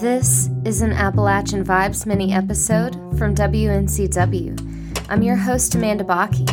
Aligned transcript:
This 0.00 0.50
is 0.64 0.80
an 0.82 0.92
Appalachian 0.92 1.64
Vibes 1.64 2.04
mini 2.04 2.32
episode 2.32 2.94
from 3.16 3.32
WNCW. 3.32 5.06
I'm 5.08 5.22
your 5.22 5.36
host, 5.36 5.76
Amanda 5.76 6.02
Baki. 6.02 6.48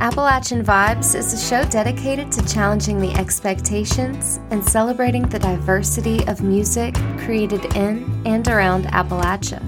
Appalachian 0.00 0.64
Vibes 0.64 1.16
is 1.16 1.32
a 1.32 1.38
show 1.38 1.68
dedicated 1.70 2.30
to 2.30 2.46
challenging 2.46 3.00
the 3.00 3.12
expectations 3.14 4.38
and 4.50 4.64
celebrating 4.64 5.28
the 5.28 5.40
diversity 5.40 6.24
of 6.28 6.40
music 6.42 6.94
created 7.18 7.64
in 7.74 8.22
and 8.24 8.46
around 8.46 8.84
Appalachia. 8.84 9.60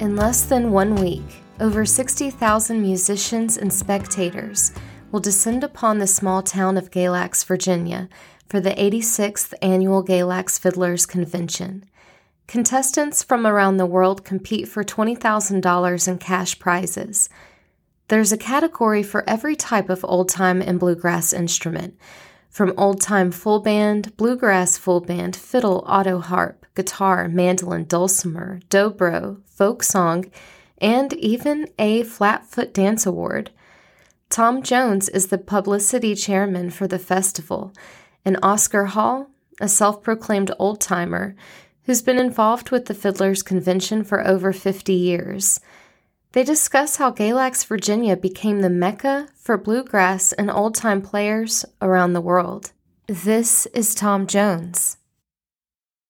In 0.00 0.16
less 0.16 0.42
than 0.42 0.70
one 0.70 0.96
week, 0.96 1.42
over 1.60 1.86
60,000 1.86 2.82
musicians 2.82 3.56
and 3.56 3.72
spectators 3.72 4.72
will 5.10 5.20
descend 5.20 5.62
upon 5.62 5.98
the 5.98 6.06
small 6.08 6.42
town 6.42 6.76
of 6.76 6.90
Galax, 6.90 7.44
Virginia 7.44 8.08
for 8.48 8.60
the 8.60 8.70
86th 8.70 9.54
Annual 9.62 10.04
Galax 10.04 10.58
Fiddlers 10.58 11.06
Convention. 11.06 11.84
Contestants 12.46 13.22
from 13.22 13.46
around 13.46 13.76
the 13.76 13.86
world 13.86 14.24
compete 14.24 14.68
for 14.68 14.84
$20,000 14.84 16.08
in 16.08 16.18
cash 16.18 16.58
prizes. 16.58 17.28
There's 18.08 18.32
a 18.32 18.38
category 18.38 19.02
for 19.02 19.28
every 19.28 19.56
type 19.56 19.88
of 19.88 20.04
old 20.04 20.28
time 20.28 20.60
and 20.60 20.78
bluegrass 20.78 21.32
instrument, 21.32 21.98
from 22.50 22.74
old 22.76 23.00
time 23.00 23.30
full 23.30 23.60
band, 23.60 24.16
bluegrass 24.16 24.76
full 24.76 25.00
band, 25.00 25.34
fiddle, 25.34 25.84
auto 25.88 26.18
harp, 26.18 26.66
guitar, 26.74 27.28
mandolin, 27.28 27.84
dulcimer, 27.84 28.60
dobro, 28.68 29.40
folk 29.46 29.82
song, 29.82 30.26
and 30.78 31.14
even 31.14 31.66
a 31.78 32.02
Flatfoot 32.02 32.74
Dance 32.74 33.06
Award. 33.06 33.50
Tom 34.28 34.62
Jones 34.62 35.08
is 35.08 35.28
the 35.28 35.38
publicity 35.38 36.14
chairman 36.14 36.70
for 36.70 36.86
the 36.86 36.98
festival 36.98 37.72
and 38.24 38.38
Oscar 38.42 38.86
Hall, 38.86 39.30
a 39.60 39.68
self 39.68 40.02
proclaimed 40.02 40.50
old 40.58 40.80
timer 40.80 41.36
who's 41.84 42.02
been 42.02 42.18
involved 42.18 42.70
with 42.70 42.86
the 42.86 42.94
Fiddlers 42.94 43.42
Convention 43.42 44.04
for 44.04 44.26
over 44.26 44.52
50 44.52 44.92
years. 44.92 45.60
They 46.32 46.42
discuss 46.42 46.96
how 46.96 47.12
Galax, 47.12 47.64
Virginia 47.66 48.16
became 48.16 48.60
the 48.60 48.70
mecca 48.70 49.28
for 49.36 49.56
bluegrass 49.56 50.32
and 50.32 50.50
old 50.50 50.74
time 50.74 51.02
players 51.02 51.64
around 51.80 52.12
the 52.12 52.20
world. 52.20 52.72
This 53.06 53.66
is 53.66 53.94
Tom 53.94 54.26
Jones. 54.26 54.96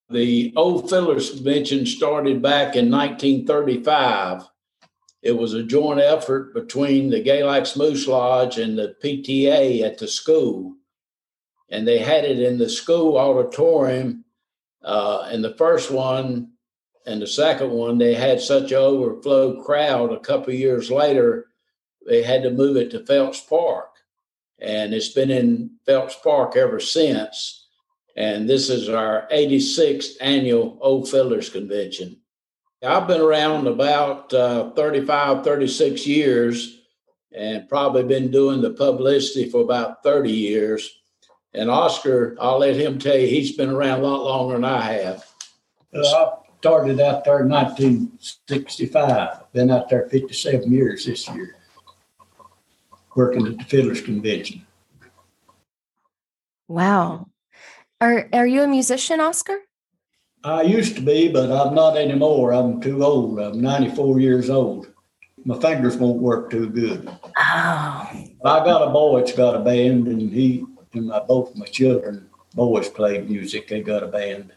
The 0.09 0.53
Old 0.55 0.89
Fiddlers 0.89 1.31
Convention 1.31 1.87
started 1.87 2.41
back 2.41 2.77
in 2.77 2.91
1935. 2.91 4.49
It 5.23 5.33
was 5.33 5.55
a 5.55 5.63
joint 5.63 6.01
effort 6.01 6.55
between 6.55 7.11
the 7.11 7.23
Galax 7.23 7.77
Moose 7.77 8.07
Lodge 8.07 8.59
and 8.59 8.79
the 8.79 8.95
PTA 9.03 9.83
at 9.83 9.99
the 9.99 10.07
school 10.07 10.77
and 11.71 11.87
they 11.87 11.99
had 11.99 12.25
it 12.25 12.39
in 12.39 12.59
the 12.59 12.69
school 12.69 13.17
auditorium. 13.19 14.25
Uh, 14.83 15.29
and 15.31 15.43
the 15.43 15.55
first 15.55 15.91
one 15.91 16.51
and 17.07 17.21
the 17.21 17.27
second 17.27 17.71
one, 17.71 17.99
they 17.99 18.15
had 18.15 18.41
such 18.41 18.73
an 18.73 18.79
overflow 18.79 19.63
crowd. 19.63 20.13
A 20.13 20.21
couple 20.21 20.53
years 20.53 20.91
later, 20.91 21.47
they 22.07 22.23
had 22.23 22.43
to 22.43 22.51
move 22.51 22.77
it 22.77 22.91
to 22.91 23.05
Phelps 23.05 23.41
Park, 23.41 23.91
and 24.59 24.95
it's 24.95 25.11
been 25.11 25.31
in 25.31 25.71
Phelps 25.87 26.17
Park 26.23 26.57
ever 26.57 26.81
since. 26.81 27.69
And 28.17 28.49
this 28.49 28.71
is 28.71 28.89
our 28.89 29.27
86th 29.33 30.13
annual 30.21 30.79
Old 30.81 31.09
Fiddlers 31.09 31.51
Convention. 31.51 32.21
I've 32.83 33.09
been 33.09 33.21
around 33.21 33.67
about 33.67 34.33
uh, 34.33 34.71
35, 34.73 35.43
36 35.43 36.07
years, 36.07 36.83
and 37.33 37.69
probably 37.69 38.05
been 38.05 38.31
doing 38.31 38.61
the 38.61 38.71
publicity 38.71 39.51
for 39.51 39.63
about 39.63 40.03
30 40.03 40.31
years. 40.31 40.89
And 41.55 41.71
Oscar, 41.71 42.37
I'll 42.41 42.59
let 42.59 42.75
him 42.75 42.99
tell 42.99 43.17
you, 43.17 43.29
he's 43.29 43.57
been 43.57 43.71
around 43.71 44.01
a 44.01 44.03
lot 44.03 44.25
longer 44.25 44.55
than 44.55 44.65
I 44.65 44.93
have. 44.93 45.25
I 45.95 46.33
started 46.59 47.01
out 47.01 47.25
there 47.25 47.43
in 47.43 47.49
1965. 47.49 49.53
Been 49.53 49.71
out 49.71 49.89
there 49.89 50.09
57 50.09 50.73
years 50.73 51.07
this 51.07 51.29
year, 51.29 51.57
working 53.15 53.47
at 53.47 53.59
the 53.59 53.65
Fiddlers 53.65 54.01
Convention. 54.01 54.67
Wow. 56.67 57.29
Are 58.01 58.29
are 58.33 58.47
you 58.47 58.63
a 58.63 58.67
musician, 58.67 59.21
Oscar? 59.21 59.59
I 60.43 60.63
used 60.63 60.97
to 60.97 61.03
be, 61.03 61.29
but 61.29 61.53
I'm 61.53 61.75
not 61.75 61.97
anymore. 61.97 62.53
I'm 62.53 62.81
too 62.81 63.05
old. 63.05 63.39
I'm 63.39 63.61
94 63.61 64.21
years 64.21 64.51
old. 64.51 64.89
My 65.45 65.59
fingers 65.61 65.97
won't 65.97 66.21
work 66.21 66.51
too 66.51 66.69
good. 66.69 67.09
Oh. 67.39 68.11
I 68.45 68.65
got 68.65 68.89
a 68.89 68.91
boy 68.91 69.21
that's 69.21 69.33
got 69.33 69.57
a 69.57 69.61
band, 69.61 70.09
and 70.09 70.33
he 70.33 70.65
and 70.95 71.09
my 71.09 71.21
both 71.21 71.55
my 71.57 71.67
children 71.67 72.29
boys 72.55 72.89
played 72.89 73.29
music. 73.29 73.69
They 73.69 73.81
got 73.81 74.03
a 74.03 74.09
band. 74.09 74.53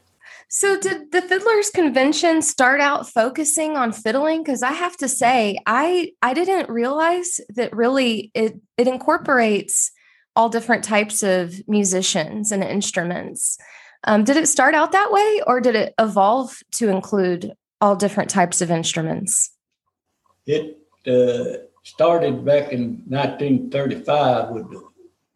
So 0.49 0.79
did 0.79 1.11
the 1.11 1.21
Fiddlers 1.21 1.69
Convention 1.69 2.41
start 2.41 2.79
out 2.79 3.09
focusing 3.09 3.75
on 3.75 3.91
fiddling? 3.91 4.43
Because 4.43 4.63
I 4.63 4.71
have 4.71 4.95
to 4.97 5.07
say, 5.07 5.59
I 5.65 6.11
I 6.21 6.33
didn't 6.33 6.69
realize 6.69 7.41
that 7.49 7.75
really 7.75 8.31
it 8.33 8.59
it 8.77 8.87
incorporates 8.87 9.91
all 10.35 10.49
different 10.49 10.83
types 10.83 11.23
of 11.23 11.67
musicians 11.67 12.51
and 12.51 12.63
instruments. 12.63 13.57
Um, 14.03 14.23
did 14.23 14.37
it 14.37 14.47
start 14.47 14.75
out 14.75 14.91
that 14.91 15.11
way, 15.11 15.41
or 15.47 15.59
did 15.59 15.75
it 15.75 15.93
evolve 15.99 16.57
to 16.75 16.89
include 16.89 17.53
all 17.81 17.95
different 17.95 18.29
types 18.29 18.61
of 18.61 18.71
instruments? 18.71 19.51
It 20.45 20.77
uh, 21.07 21.65
started 21.83 22.45
back 22.45 22.71
in 22.71 23.03
1935 23.07 24.49
with 24.51 24.71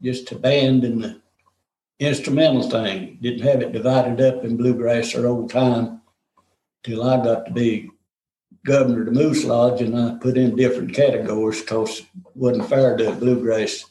just 0.01 0.31
a 0.31 0.35
band 0.35 0.83
and 0.83 1.03
the 1.03 1.21
instrumental 1.99 2.63
thing. 2.63 3.17
Didn't 3.21 3.45
have 3.45 3.61
it 3.61 3.71
divided 3.71 4.21
up 4.21 4.43
in 4.43 4.57
bluegrass 4.57 5.15
or 5.15 5.27
old 5.27 5.51
time 5.51 6.01
till 6.83 7.03
I 7.03 7.23
got 7.23 7.45
to 7.45 7.51
be 7.51 7.91
governor 8.65 9.01
of 9.01 9.05
the 9.07 9.11
Moose 9.11 9.43
Lodge 9.43 9.81
and 9.81 9.97
I 9.97 10.17
put 10.19 10.37
in 10.37 10.55
different 10.55 10.93
categories 10.93 11.61
because 11.61 11.99
it 11.99 12.05
wasn't 12.35 12.69
fair 12.69 12.97
to 12.97 13.11
bluegrass 13.13 13.85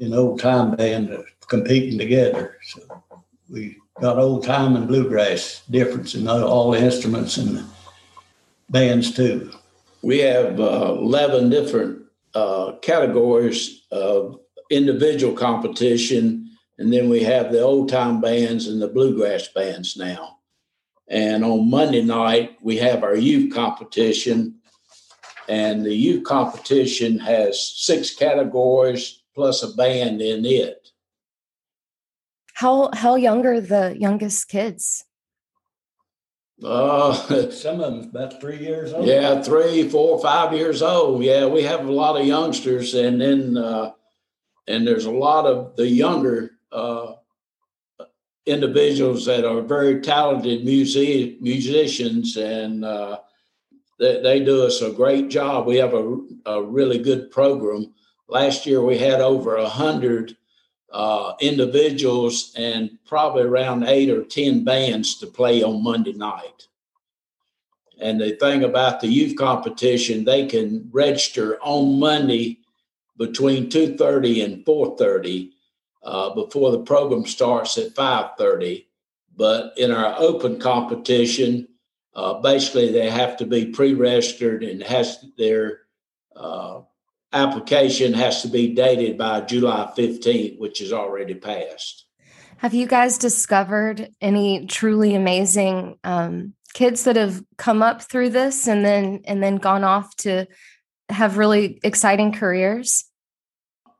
and 0.00 0.14
old 0.14 0.40
time 0.40 0.74
band 0.74 1.16
competing 1.48 1.98
together. 1.98 2.56
So 2.64 3.02
we 3.50 3.78
got 4.00 4.18
old 4.18 4.44
time 4.44 4.76
and 4.76 4.88
bluegrass 4.88 5.62
difference 5.70 6.14
in 6.14 6.26
all 6.28 6.70
the 6.70 6.80
instruments 6.80 7.36
and 7.36 7.58
the 7.58 7.64
bands 8.70 9.14
too. 9.14 9.52
We 10.02 10.18
have 10.20 10.58
uh, 10.58 10.96
11 10.98 11.50
different 11.50 12.02
uh, 12.34 12.72
categories 12.82 13.82
of 13.92 14.40
individual 14.72 15.34
competition, 15.34 16.50
and 16.78 16.92
then 16.92 17.08
we 17.08 17.22
have 17.22 17.52
the 17.52 17.60
old 17.60 17.88
time 17.88 18.20
bands 18.20 18.66
and 18.66 18.80
the 18.80 18.88
bluegrass 18.88 19.48
bands 19.48 19.96
now. 19.96 20.38
And 21.08 21.44
on 21.44 21.70
Monday 21.70 22.02
night, 22.02 22.56
we 22.62 22.78
have 22.78 23.02
our 23.02 23.16
youth 23.16 23.52
competition, 23.52 24.56
and 25.48 25.84
the 25.84 25.94
youth 25.94 26.24
competition 26.24 27.18
has 27.18 27.60
six 27.76 28.14
categories 28.14 29.22
plus 29.34 29.62
a 29.62 29.74
band 29.74 30.22
in 30.22 30.44
it. 30.46 30.90
How 32.54 32.90
how 32.94 33.16
young 33.16 33.44
are 33.46 33.60
the 33.60 33.94
youngest 33.98 34.48
kids? 34.48 35.04
Uh, 36.62 37.12
Some 37.50 37.80
of 37.80 37.92
them 37.92 38.10
about 38.10 38.40
three 38.40 38.58
years 38.58 38.92
old. 38.92 39.06
yeah, 39.06 39.42
three, 39.42 39.88
four, 39.88 40.20
five 40.20 40.52
years 40.52 40.80
old. 40.80 41.24
Yeah, 41.24 41.46
we 41.46 41.62
have 41.64 41.86
a 41.86 41.92
lot 41.92 42.20
of 42.20 42.26
youngsters, 42.26 42.94
and 42.94 43.20
then 43.20 43.56
uh, 43.56 43.92
and 44.72 44.86
there's 44.86 45.04
a 45.04 45.10
lot 45.10 45.44
of 45.44 45.76
the 45.76 45.86
younger 45.86 46.52
uh, 46.72 47.12
individuals 48.46 49.26
that 49.26 49.44
are 49.44 49.60
very 49.60 50.00
talented 50.00 50.64
music 50.64 51.40
musicians, 51.42 52.36
and 52.38 52.82
uh, 52.82 53.18
they, 54.00 54.22
they 54.22 54.40
do 54.42 54.64
us 54.64 54.80
a 54.80 54.90
great 54.90 55.28
job. 55.28 55.66
We 55.66 55.76
have 55.76 55.92
a, 55.92 56.18
a 56.46 56.62
really 56.62 56.98
good 56.98 57.30
program. 57.30 57.92
Last 58.28 58.64
year 58.64 58.82
we 58.82 58.96
had 58.96 59.20
over 59.20 59.56
a 59.56 59.68
hundred 59.68 60.38
uh, 60.90 61.34
individuals 61.40 62.52
and 62.56 62.98
probably 63.04 63.42
around 63.42 63.84
eight 63.84 64.08
or 64.08 64.24
ten 64.24 64.64
bands 64.64 65.18
to 65.18 65.26
play 65.26 65.62
on 65.62 65.84
Monday 65.84 66.14
night. 66.14 66.66
And 68.00 68.18
the 68.18 68.32
thing 68.36 68.64
about 68.64 69.00
the 69.00 69.08
youth 69.08 69.36
competition, 69.36 70.24
they 70.24 70.46
can 70.46 70.88
register 70.92 71.58
on 71.60 72.00
Monday 72.00 72.61
between 73.22 73.70
2.30 73.70 74.44
and 74.44 74.64
4.30 74.64 75.52
uh, 76.02 76.34
before 76.34 76.72
the 76.72 76.80
program 76.80 77.24
starts 77.24 77.78
at 77.78 77.94
5.30 77.94 78.86
but 79.36 79.72
in 79.78 79.92
our 79.92 80.16
open 80.18 80.58
competition 80.58 81.68
uh, 82.16 82.34
basically 82.40 82.90
they 82.90 83.08
have 83.08 83.36
to 83.36 83.46
be 83.46 83.66
pre-registered 83.66 84.64
and 84.64 84.82
has 84.82 85.24
their 85.38 85.82
uh, 86.34 86.80
application 87.32 88.12
has 88.12 88.42
to 88.42 88.48
be 88.48 88.74
dated 88.74 89.16
by 89.16 89.40
july 89.40 89.92
15th 89.96 90.58
which 90.58 90.80
is 90.80 90.92
already 90.92 91.34
passed 91.34 92.06
have 92.56 92.74
you 92.74 92.88
guys 92.88 93.18
discovered 93.18 94.10
any 94.20 94.66
truly 94.66 95.14
amazing 95.14 95.96
um, 96.02 96.54
kids 96.74 97.04
that 97.04 97.14
have 97.16 97.40
come 97.56 97.82
up 97.82 98.02
through 98.02 98.30
this 98.30 98.66
and 98.66 98.84
then 98.84 99.20
and 99.26 99.42
then 99.42 99.56
gone 99.56 99.84
off 99.84 100.14
to 100.16 100.46
have 101.08 101.38
really 101.38 101.78
exciting 101.82 102.32
careers? 102.32 103.04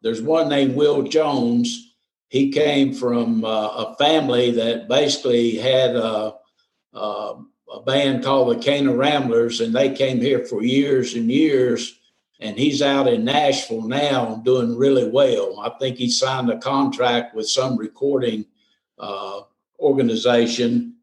There's 0.03 0.21
one 0.21 0.49
named 0.49 0.75
Will 0.75 1.03
Jones. 1.05 1.95
he 2.29 2.51
came 2.51 2.93
from 2.93 3.45
uh, 3.45 3.69
a 3.69 3.97
family 3.97 4.51
that 4.53 4.89
basically 4.89 5.57
had 5.57 5.95
a, 5.95 6.35
a, 6.93 7.43
a, 7.73 7.83
band 7.85 8.25
called 8.25 8.57
the 8.57 8.63
Cana 8.63 8.95
Ramblers, 8.95 9.61
and 9.61 9.75
they 9.75 9.95
came 9.95 10.19
here 10.21 10.45
for 10.45 10.63
years 10.63 11.15
and 11.15 11.31
years. 11.31 11.99
And 12.41 12.59
he's 12.59 12.83
out 12.83 13.07
in 13.07 13.25
Nashville 13.25 13.87
now 13.87 14.43
doing 14.45 14.77
really 14.77 15.09
well. 15.09 15.61
I 15.61 15.71
think 15.79 15.97
he 15.97 16.11
signed 16.11 16.51
a 16.51 16.59
contract 16.59 17.37
with 17.37 17.49
some 17.49 17.77
recording 17.77 18.47
uh, 18.99 19.43
organization. 19.79 20.97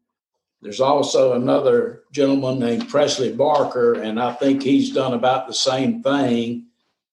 There's 0.60 0.80
also 0.80 1.32
another 1.32 2.02
gentleman 2.12 2.58
named 2.58 2.90
Presley 2.90 3.32
Barker, 3.32 3.94
and 3.94 4.20
I 4.20 4.34
think 4.34 4.62
he's 4.62 4.92
done 4.92 5.14
about 5.14 5.46
the 5.46 5.54
same 5.54 6.02
thing. 6.02 6.66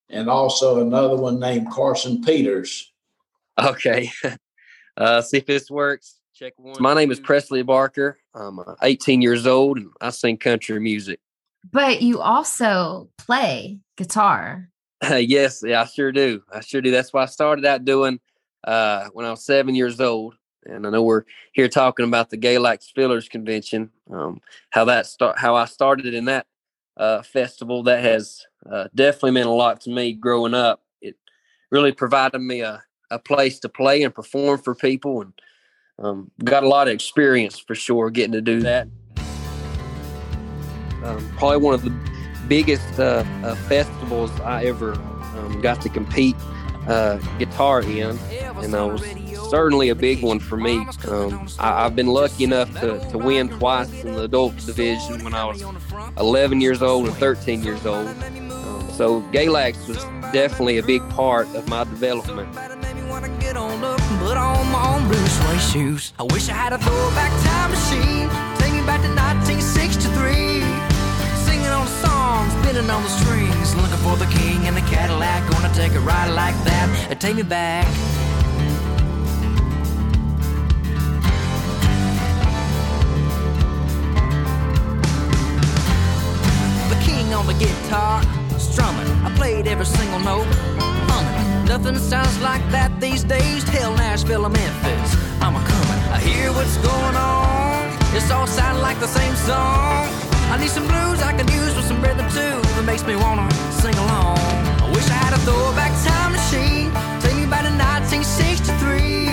And 0.10 0.30
also 0.30 0.82
another 0.82 1.16
one 1.16 1.40
named 1.40 1.70
Carson 1.72 2.22
Peters. 2.24 2.92
Okay. 3.60 4.12
Uh, 4.98 5.22
see 5.22 5.38
if 5.38 5.46
this 5.46 5.70
works. 5.70 6.22
Check 6.34 6.54
one. 6.58 6.76
My 6.80 6.96
name 6.96 7.12
is 7.12 7.20
Presley 7.20 7.62
Barker. 7.62 8.18
I'm 8.34 8.58
uh, 8.58 8.74
18 8.82 9.22
years 9.22 9.46
old 9.46 9.78
and 9.78 9.92
I 10.02 10.10
sing 10.10 10.38
country 10.38 10.80
music. 10.80 11.20
But 11.72 12.02
you 12.02 12.20
also 12.20 13.10
play 13.20 13.80
guitar. 13.96 14.70
yes, 15.12 15.62
yeah, 15.64 15.82
I 15.82 15.86
sure 15.86 16.12
do. 16.12 16.42
I 16.52 16.62
sure 16.62 16.82
do. 16.82 16.90
That's 16.90 17.14
what 17.14 17.24
I 17.24 17.26
started 17.28 17.64
out 17.64 17.86
doing 17.86 18.20
uh, 18.64 19.10
when 19.14 19.26
I 19.26 19.30
was 19.30 19.46
seven 19.46 19.76
years 19.76 20.02
old. 20.02 20.34
And 20.66 20.86
I 20.88 20.90
know 20.90 21.04
we're 21.04 21.24
here 21.54 21.70
talking 21.70 22.08
about 22.08 22.32
the 22.32 22.38
Galax 22.38 22.92
Fiddlers 22.94 23.30
Convention, 23.30 23.92
um, 24.12 24.42
how 24.72 24.86
that 24.86 25.06
start, 25.06 25.38
how 25.38 25.56
I 25.56 25.66
started 25.66 26.14
in 26.14 26.26
that 26.26 26.48
uh, 26.98 27.22
festival. 27.22 27.84
That 27.84 28.04
has 28.04 28.47
uh, 28.70 28.88
definitely 28.96 29.32
meant 29.32 29.48
a 29.48 29.52
lot 29.52 29.82
to 29.82 29.90
me 29.90 30.14
growing 30.14 30.54
up. 30.54 30.82
It 31.02 31.16
really 31.72 31.92
provided 31.92 32.40
me 32.40 32.62
a 32.62 32.84
a 33.10 33.20
place 33.20 33.60
to 33.60 33.70
play 33.70 34.04
and 34.04 34.14
perform 34.14 34.60
for 34.60 34.76
people, 34.76 35.22
and 35.22 35.34
um, 36.00 36.32
got 36.44 36.64
a 36.64 36.68
lot 36.68 36.88
of 36.88 36.94
experience 36.94 37.60
for 37.60 37.76
sure 37.76 38.10
getting 38.10 38.34
to 38.34 38.42
do 38.42 38.62
that. 38.62 38.88
Um, 41.04 41.32
probably 41.38 41.58
one 41.58 41.74
of 41.74 41.84
the 41.84 41.94
biggest 42.48 43.00
uh, 43.00 43.24
uh, 43.44 43.56
festivals 43.68 44.32
I 44.42 44.66
ever 44.66 44.94
um, 44.94 45.62
got 45.62 45.82
to 45.82 45.90
compete 45.90 46.36
uh, 46.88 47.18
guitar 47.38 47.82
in, 47.82 48.18
and 48.58 48.74
that 48.74 48.84
was 48.84 49.04
certainly 49.50 49.90
a 49.90 49.96
big 49.96 50.22
one 50.24 50.40
for 50.40 50.58
me. 50.58 50.86
Um, 51.08 51.48
I, 51.60 51.84
have 51.84 51.96
been 51.96 52.08
lucky 52.08 52.44
enough 52.44 52.74
to, 52.82 53.00
to 53.12 53.18
win 53.18 53.50
twice 53.50 53.92
in 54.04 54.14
the 54.14 54.24
adult 54.24 54.58
division 54.58 55.24
when 55.24 55.34
I 55.34 55.46
was 55.46 55.64
11 56.18 56.62
years 56.62 56.82
old 56.82 57.08
and 57.08 57.16
13 57.16 57.64
years 57.64 57.86
old. 57.86 58.08
So 58.98 59.22
Galax 59.32 59.88
was 59.88 60.04
definitely 60.34 60.80
a 60.80 60.84
big 60.84 61.08
part 61.10 61.48
of 61.54 61.68
my 61.68 61.84
development. 61.84 62.50
I 66.18 66.24
wish 66.24 66.50
I 66.50 66.54
had 66.54 66.74
a 66.74 66.80
throwback 66.80 67.30
time 67.46 67.70
machine. 67.70 68.28
Take 68.58 68.74
me 68.74 68.82
back 68.90 69.06
to 69.06 69.14
1963. 69.14 70.66
Singing 71.46 71.70
on 71.70 71.86
songs, 72.02 72.50
spinning 72.58 72.90
on 72.90 73.04
the 73.04 73.10
strings. 73.22 73.76
Looking 73.76 74.02
for 74.02 74.18
the 74.18 74.26
king 74.34 74.66
in 74.66 74.74
the 74.74 74.82
Cadillac. 74.90 75.48
Gonna 75.52 75.72
take 75.76 75.94
a 75.94 76.00
ride 76.00 76.32
like 76.32 76.56
that 76.64 76.78
take 77.20 77.36
me 77.36 77.44
back. 77.44 77.86
Sounds 92.08 92.40
like 92.40 92.64
that 92.72 92.90
these 93.02 93.24
days. 93.24 93.64
Tell 93.66 93.92
Nashville 93.96 94.46
or 94.46 94.50
Memphis, 94.50 95.10
I'm 95.44 95.56
a 95.56 95.64
coming. 95.68 96.02
I 96.16 96.20
hear 96.24 96.52
what's 96.56 96.78
going 96.80 97.18
on. 97.20 97.92
It's 98.16 98.32
all 98.32 98.48
sounding 98.48 98.82
like 98.82 99.00
the 99.00 99.12
same 99.12 99.36
song. 99.36 100.08
I 100.48 100.56
need 100.58 100.72
some 100.72 100.88
blues 100.88 101.20
I 101.22 101.36
can 101.36 101.48
use 101.52 101.76
with 101.76 101.86
some 101.86 102.00
rhythm 102.02 102.26
too. 102.32 102.58
That 102.76 102.86
makes 102.88 103.04
me 103.04 103.16
wanna 103.16 103.52
sing 103.84 103.96
along. 104.08 104.40
I 104.80 104.88
wish 104.96 105.08
I 105.12 105.20
had 105.20 105.34
a 105.36 105.42
throwback 105.44 105.92
time 106.08 106.32
machine. 106.32 106.90
Take 107.20 107.36
me 107.36 107.46
back 107.46 107.68
to 107.68 107.74
1963. 107.76 109.28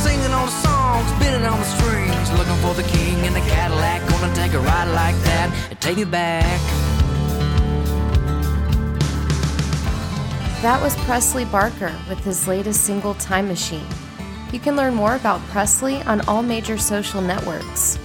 Singing 0.00 0.32
all 0.32 0.48
the 0.48 0.56
songs, 0.64 1.04
spinning 1.20 1.44
on 1.44 1.60
the 1.60 1.68
strings. 1.76 2.26
Looking 2.40 2.58
for 2.64 2.72
the 2.72 2.86
king 2.96 3.20
in 3.28 3.36
the 3.36 3.44
Cadillac. 3.52 4.00
Gonna 4.08 4.32
take 4.32 4.56
a 4.56 4.60
ride 4.60 4.88
like 4.96 5.18
that 5.28 5.52
and 5.68 5.76
take 5.84 5.98
me 6.00 6.08
back. 6.08 6.89
That 10.62 10.80
was 10.82 10.96
Presley 11.04 11.44
Barker 11.46 11.94
with 12.06 12.22
his 12.22 12.46
latest 12.46 12.84
single, 12.84 13.14
Time 13.14 13.48
Machine. 13.48 13.86
You 14.52 14.60
can 14.60 14.76
learn 14.76 14.94
more 14.94 15.14
about 15.14 15.40
Presley 15.48 16.02
on 16.02 16.20
all 16.28 16.42
major 16.42 16.76
social 16.76 17.22
networks. 17.22 17.96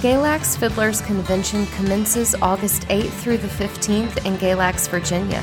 Galax 0.00 0.56
Fiddlers 0.56 1.00
Convention 1.02 1.66
commences 1.66 2.34
August 2.42 2.82
8th 2.88 3.12
through 3.12 3.38
the 3.38 3.46
15th 3.46 4.26
in 4.26 4.36
Galax, 4.38 4.88
Virginia. 4.88 5.40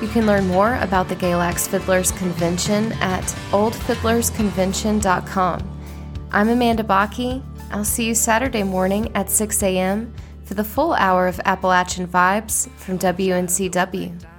You 0.00 0.08
can 0.08 0.24
learn 0.24 0.46
more 0.46 0.76
about 0.76 1.10
the 1.10 1.16
Galax 1.16 1.68
Fiddlers 1.68 2.12
Convention 2.12 2.92
at 3.02 3.24
oldfiddlersconvention.com. 3.50 5.80
I'm 6.30 6.48
Amanda 6.48 6.82
Baki. 6.82 7.42
I'll 7.70 7.84
see 7.84 8.06
you 8.06 8.14
Saturday 8.14 8.62
morning 8.62 9.14
at 9.14 9.28
6 9.28 9.62
a.m. 9.62 10.14
for 10.44 10.54
the 10.54 10.64
full 10.64 10.94
hour 10.94 11.26
of 11.26 11.38
Appalachian 11.44 12.06
Vibes 12.06 12.70
from 12.78 12.98
WNCW. 12.98 14.31